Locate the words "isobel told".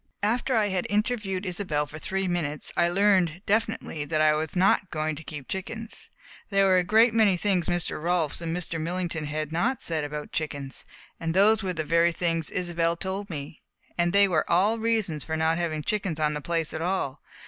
12.49-13.29